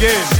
shall 0.00 0.39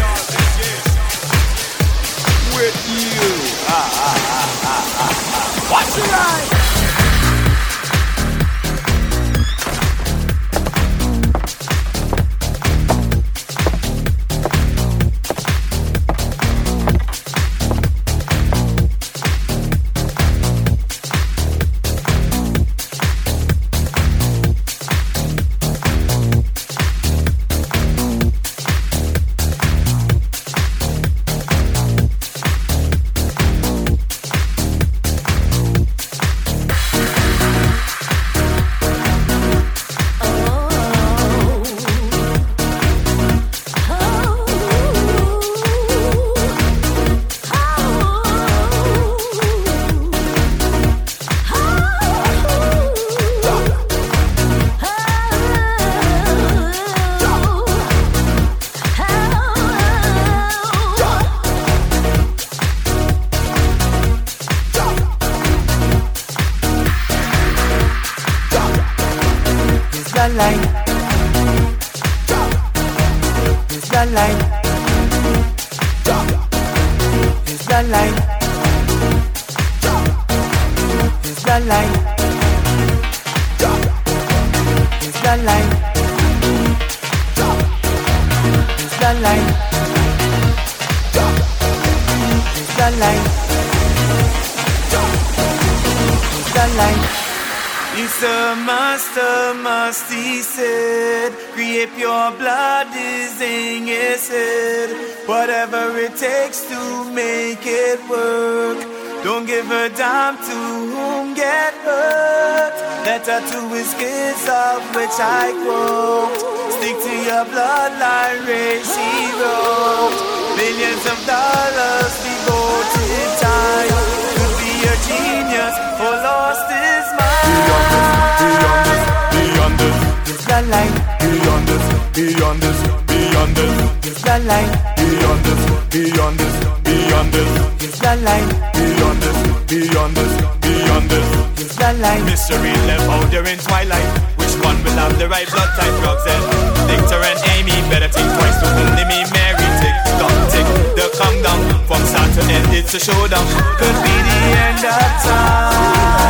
the 138.16 138.24
line. 138.24 138.48
Beyond 138.74 139.22
this, 139.22 139.38
beyond 139.70 140.16
this, 140.16 140.32
beyond 140.60 141.10
this. 141.10 141.28
It's 141.62 141.76
the 141.76 141.92
line. 142.02 142.24
Mystery 142.24 142.74
left 142.88 143.06
out 143.06 143.30
there 143.30 143.46
in 143.46 143.58
twilight. 143.58 144.08
Which 144.34 144.54
one 144.66 144.82
will 144.82 144.98
have 144.98 145.16
the 145.18 145.28
right 145.28 145.46
blood 145.46 145.70
type? 145.78 145.94
Drugs 146.02 146.26
and 146.26 146.42
Victor, 146.90 147.22
and 147.22 147.38
Amy. 147.54 147.76
Better 147.90 148.08
think 148.08 148.26
twice 148.34 148.58
to 148.62 148.66
whom 148.66 148.90
me, 149.06 149.18
Mary. 149.30 149.66
Tick 149.78 149.96
tock, 150.18 150.34
tick 150.50 150.66
the 150.98 151.06
countdown. 151.18 151.60
From 151.86 152.02
start 152.06 152.30
to 152.34 152.42
end, 152.50 152.74
it's 152.74 152.94
a 152.94 153.00
showdown. 153.00 153.46
Could 153.78 153.96
be 154.02 154.14
the 154.26 154.38
end 154.58 154.84
of 154.84 155.06
time. 155.22 156.29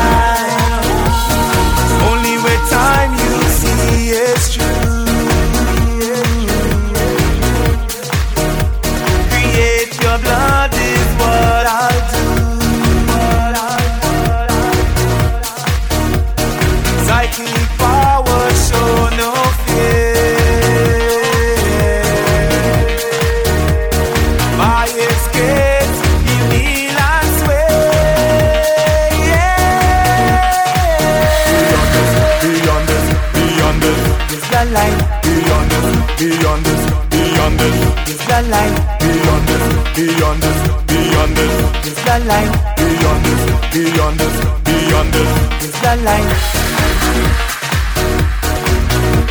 beyond 36.21 36.65
this, 36.67 36.83
beyond 37.09 37.59
this. 37.59 37.77
It's 38.13 38.25
the 38.29 38.43
life. 38.53 38.77
Beyond 39.01 39.45
this, 39.49 39.65
beyond 39.97 40.43
this, 40.45 40.59
beyond 40.91 41.33
this. 41.39 41.55
It's 41.89 42.03
the 42.05 42.17
life. 42.29 42.53
Beyond 42.77 43.25
this, 43.25 43.43
beyond 43.73 44.17
this, 44.21 44.37
beyond 44.67 45.09
this. 45.15 45.31
It's 45.65 45.79
the 45.81 45.93
life. 46.09 46.31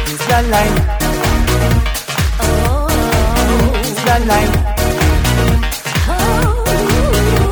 It's 0.09 0.25
the 0.29 0.39
life. 0.49 0.77
Oh, 2.41 2.89
it's 3.85 4.01
the 4.07 4.15
life. 4.31 4.53
Oh, 6.09 6.17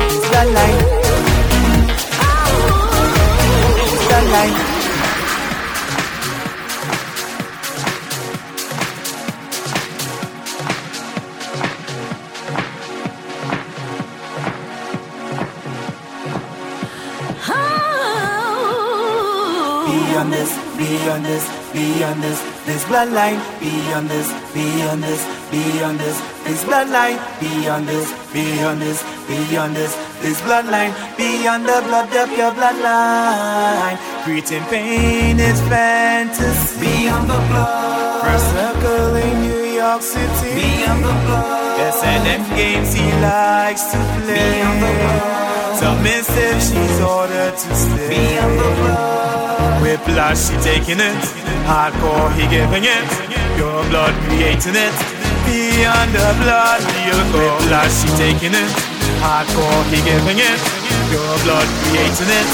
it's 0.02 0.28
the 0.34 0.42
life. 0.58 0.82
Oh, 2.26 2.42
it's 3.86 4.04
the 4.10 4.20
life. 4.34 4.77
Bloodline, 22.88 23.38
beyond 23.60 24.08
this, 24.08 24.28
beyond 24.52 25.02
this, 25.02 25.22
beyond 25.50 25.98
this, 26.00 26.18
this 26.44 26.64
bloodline, 26.64 27.18
beyond 27.40 27.86
this, 27.86 28.08
beyond 28.32 28.80
this, 28.80 29.02
beyond 29.28 29.76
this, 29.76 29.92
this 30.22 30.40
bloodline, 30.40 30.92
beyond 31.16 31.64
the 31.64 31.80
blood 31.86 32.08
of 32.16 32.30
your 32.36 32.52
bloodline. 32.52 33.96
Creating 34.24 34.64
pain 34.64 35.38
is 35.38 35.60
fantasy. 35.68 36.80
Beyond 36.80 37.28
the 37.30 37.40
blood. 37.48 38.22
First 38.24 38.48
circle 38.56 39.16
in 39.16 39.34
New 39.42 39.64
York 39.76 40.02
City. 40.02 40.50
Beyond 40.54 41.04
the 41.04 41.14
blood. 41.26 41.80
S&M 41.92 42.42
games 42.56 42.92
he 42.94 43.06
likes 43.20 43.84
to 43.92 43.98
play. 44.16 44.60
Beyond 44.60 44.82
the 44.82 44.92
blood. 44.98 45.76
Submissive, 45.78 46.58
she's 46.68 47.00
ordered 47.00 47.56
to 47.56 47.74
stay. 47.76 48.08
Beyond 48.08 48.58
the 48.58 48.70
blood. 48.80 49.27
Whiplash, 49.82 50.48
she 50.48 50.54
taking 50.64 51.00
it. 51.00 51.18
Hardcore, 51.68 52.30
he 52.36 52.44
giving 52.48 52.84
it. 52.84 53.06
Your 53.58 53.82
blood 53.90 54.14
creating 54.26 54.76
it. 54.76 54.94
Beyond 55.46 56.10
the 56.12 56.28
blood, 56.42 56.80
real 56.94 57.20
Whiplash, 57.32 57.94
she 58.02 58.08
taking 58.16 58.54
it. 58.54 58.70
Hardcore, 59.22 59.82
he 59.90 59.98
giving 60.08 60.38
it. 60.38 60.60
Your 61.12 61.32
blood 61.44 61.68
creating 61.88 62.32
it. 62.40 62.48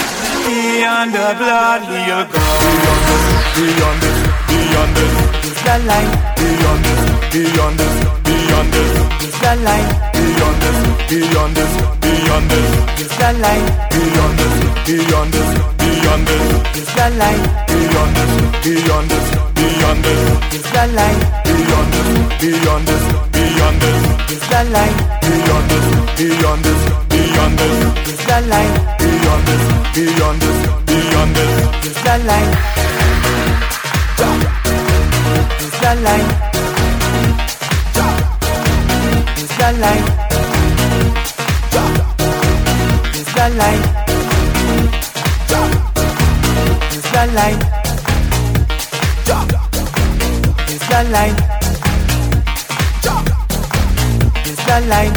Beyond 0.46 1.12
the 1.14 1.28
blood, 1.40 1.80
he'll 1.88 2.24
go. 2.28 2.44
Beyond 3.54 3.98
this, 4.02 4.18
beyond 4.50 4.92
this, 4.96 5.14
It's 5.48 5.62
the 5.62 5.76
line. 5.88 6.10
beyond 6.36 6.84
this, 6.84 7.02
beyond 7.32 7.78
this, 7.80 7.94
beyond 8.26 8.68
this, 8.74 8.90
It's 9.24 9.38
the 9.40 9.52
line. 9.66 9.88
beyond 10.14 10.58
this, 10.62 10.78
beyond 11.08 11.52
this, 11.56 11.72
beyond 12.04 12.46
this, 12.50 12.68
It's 13.00 13.16
the 13.16 13.30
line. 13.44 13.66
beyond 13.94 14.34
this, 14.38 14.54
beyond 14.86 15.32
this, 15.32 15.50
beyond 15.94 16.26
this, 16.26 16.44
It's 16.78 16.92
the 16.94 17.06
line. 17.20 17.42
beyond 17.70 18.12
this, 18.16 18.32
beyond 18.64 19.10
this, 19.10 19.26
beyond 19.54 20.00
this, 20.04 20.22
It's 20.56 20.70
the 20.74 20.84
line. 20.98 21.20
beyond 21.44 21.88
this, 21.94 22.08
beyond 22.40 22.84
this, 22.88 23.04
beyond 23.34 23.76
this, 23.82 24.00
It's 24.34 24.46
the 24.52 24.60
line. 24.74 24.96
beyond 25.22 25.66
this, 25.70 25.86
beyond 26.18 26.62
this, 26.64 26.80
beyond 27.10 27.54
this, 27.58 27.76
It's 28.10 28.24
the 28.28 28.38
line. 28.50 28.74
beyond 28.98 29.42
this, 29.48 29.64
beyond 29.94 30.38
this, 30.42 30.58
beyond 30.88 31.30
this. 31.36 31.52
It's 31.86 32.00
the 32.06 32.14
line. 32.28 32.50
It's 35.64 35.78
the 35.80 35.92
line. 36.04 36.28
It's 39.36 39.54
the 39.58 39.68
line. 39.82 40.04
It's 43.16 43.32
the 43.34 43.48
line. 43.58 44.03
The 47.26 47.32
line. 47.32 47.58
It's 50.68 50.88
the 50.88 51.00
line. 51.10 51.36
It's 54.44 54.64
the 54.64 54.80
line. 54.88 55.14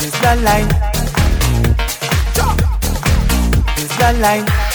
It's 0.00 0.18
the 0.20 0.34
line. 0.36 0.68
It's 3.76 3.96
the 3.96 4.12
line. 4.20 4.71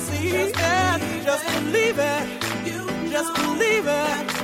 See. 0.00 0.52
Just 1.24 1.44
believe 1.46 1.98
it. 1.98 3.10
Just 3.10 3.34
believe 3.34 3.86
it. 3.86 4.37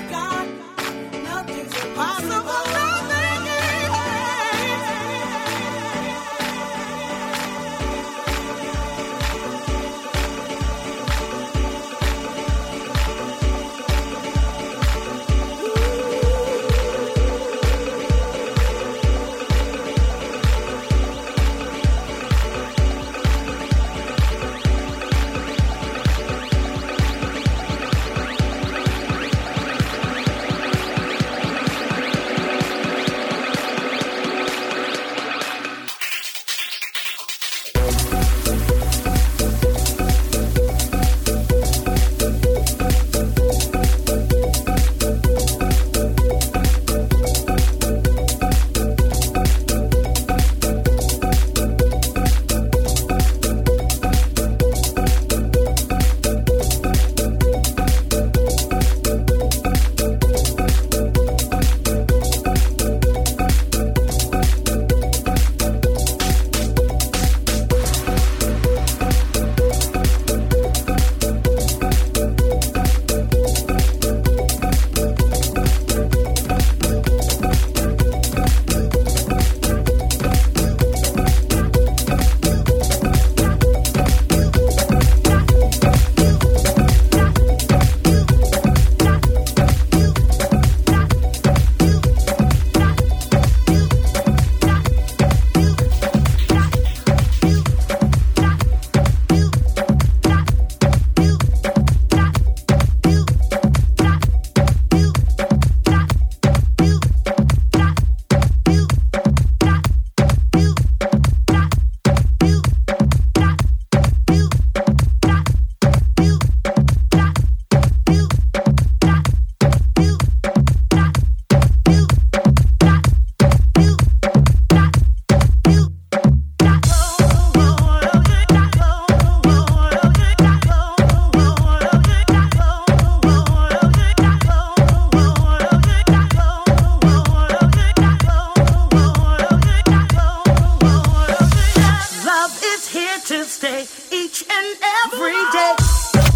here 143.14 143.38
to 143.38 143.44
stay 143.44 143.86
each 144.10 144.44
and 144.50 144.76
every 145.04 145.32
day. 145.52 146.33